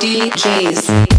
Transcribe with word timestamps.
DJs. 0.00 1.09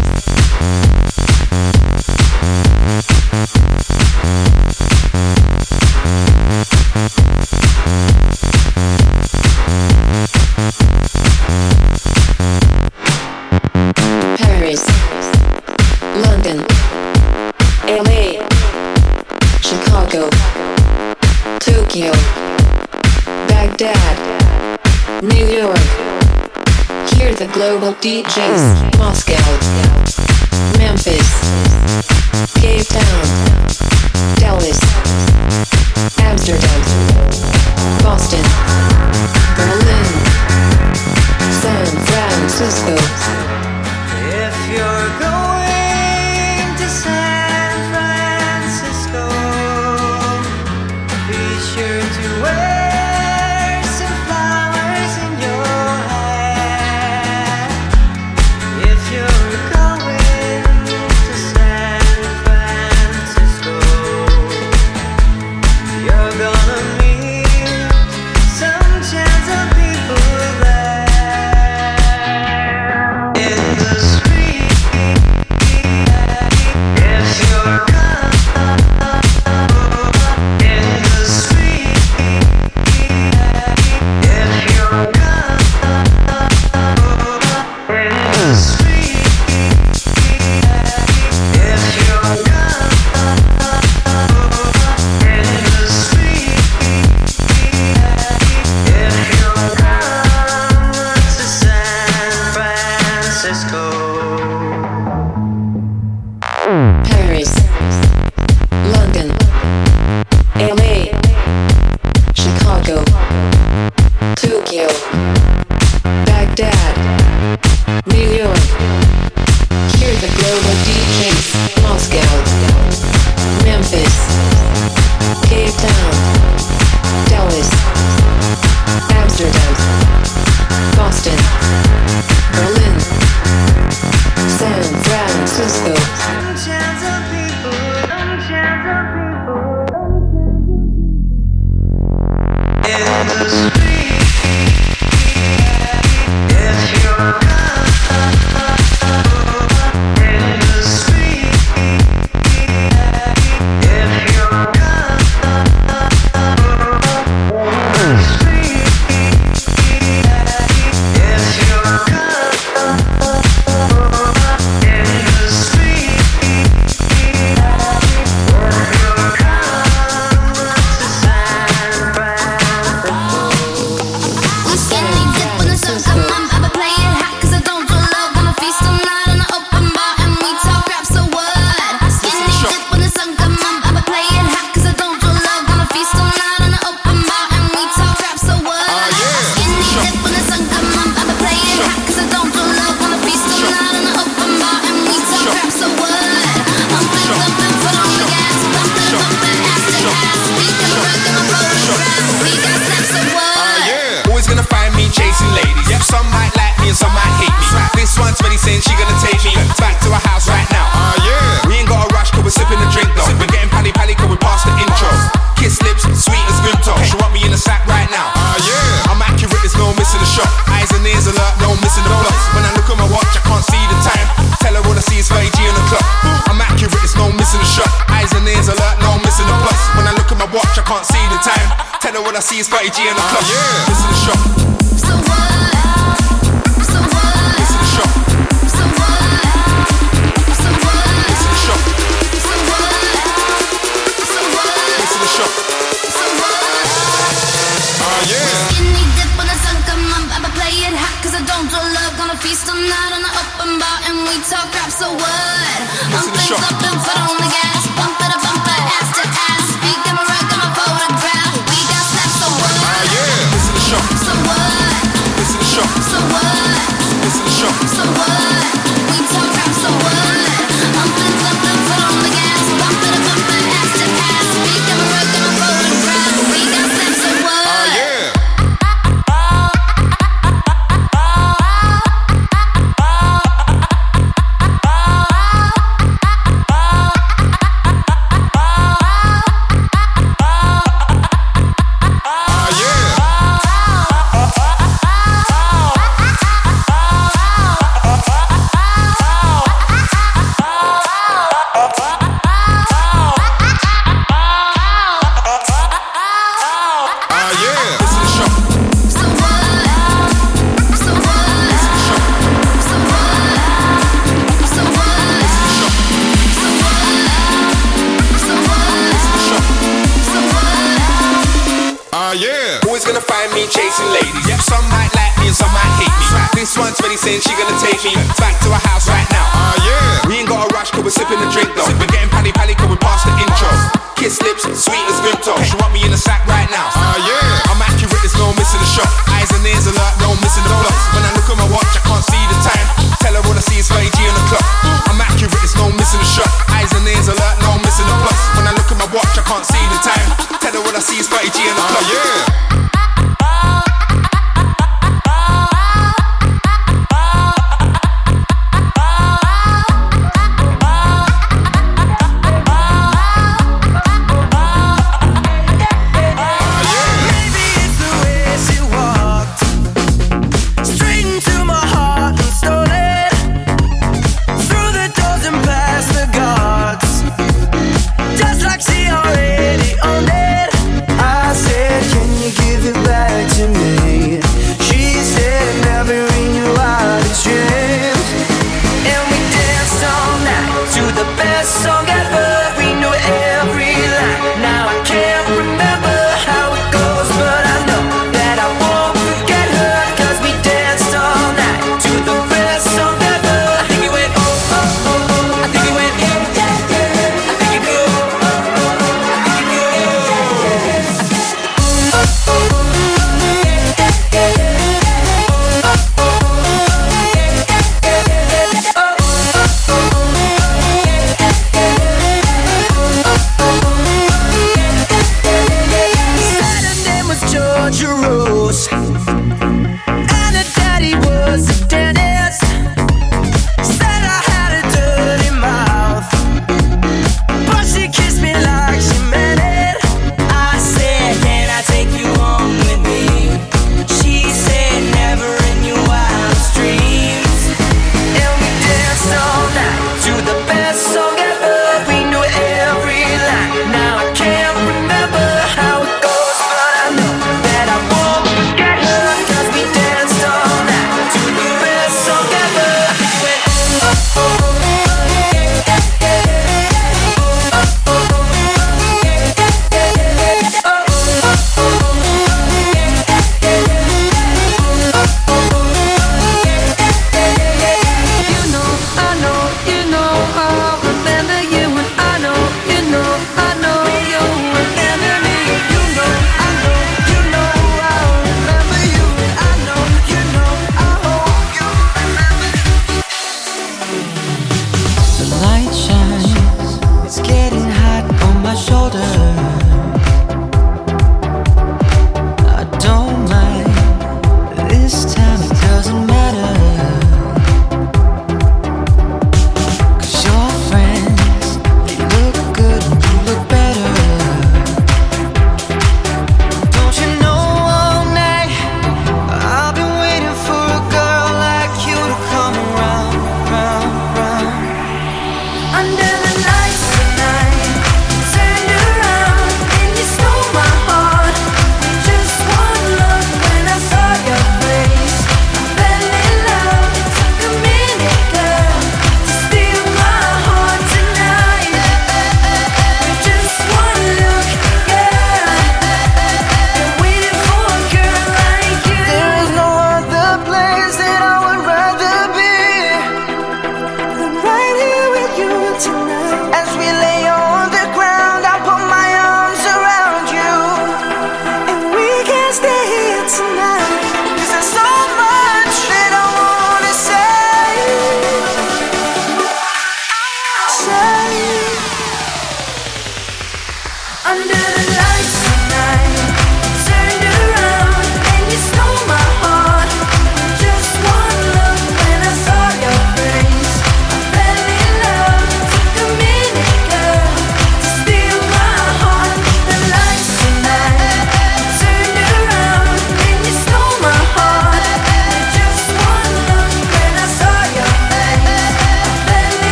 see 232.52 232.60
it's 232.60 232.68
Fatty 232.68 232.90
G 232.90 233.08
in 233.08 233.16
the 233.16 233.22
club. 233.22 233.44
Yeah. 233.48 233.84
This 233.88 233.98
is 233.98 234.04
the 234.04 234.32
shop. 234.32 234.61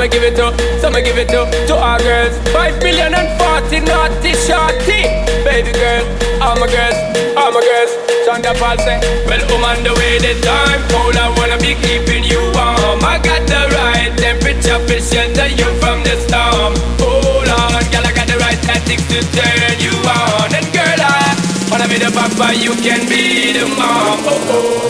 Me 0.00 0.08
give 0.08 0.22
it 0.22 0.40
up, 0.40 0.56
some 0.80 0.94
me 0.94 1.02
give 1.02 1.18
it 1.18 1.28
up 1.34 1.50
to 1.68 1.76
our 1.76 1.98
girls. 2.00 2.32
Five 2.56 2.80
million 2.82 3.12
and 3.12 3.28
forty 3.36 3.84
naughty 3.84 4.32
shorty. 4.32 5.04
Baby 5.44 5.76
girl, 5.76 6.00
all 6.40 6.56
my 6.56 6.64
girls, 6.72 6.96
all 7.36 7.52
my 7.52 7.60
girls. 7.60 7.92
Thunderball 8.24 8.80
say, 8.80 8.96
well, 9.28 9.44
I'm 9.44 9.64
on 9.64 9.84
the 9.84 9.92
way 10.00 10.16
the 10.16 10.32
time. 10.40 10.80
Cold, 10.88 11.16
I 11.20 11.28
wanna 11.36 11.60
be 11.60 11.76
keeping 11.84 12.24
you 12.24 12.40
warm. 12.56 13.04
I 13.04 13.20
got 13.20 13.44
the 13.44 13.60
right 13.76 14.08
temperature 14.16 14.80
for 14.88 15.00
shelter 15.04 15.48
you 15.52 15.68
from 15.84 16.00
the 16.00 16.16
storm. 16.24 16.72
Oh, 17.04 17.20
Hold 17.44 17.52
on, 17.52 17.84
girl, 17.92 18.06
I 18.08 18.12
got 18.16 18.24
the 18.24 18.38
right 18.40 18.60
tactics 18.64 19.04
to 19.12 19.20
turn 19.36 19.76
you 19.84 19.92
on. 20.08 20.48
And 20.56 20.64
girl, 20.72 20.96
I 20.96 21.36
wanna 21.68 21.88
be 21.92 22.00
the 22.00 22.08
papa, 22.08 22.56
you 22.56 22.72
can 22.80 23.04
be 23.04 23.52
the 23.52 23.68
mom. 23.76 24.24
Oh, 24.24 24.48
oh. 24.48 24.89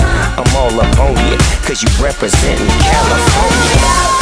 I'm 0.43 0.55
all 0.55 0.81
up 0.81 0.97
on 0.97 1.11
you, 1.29 1.37
cause 1.67 1.83
you 1.83 2.03
representing 2.03 2.67
California. 2.79 4.20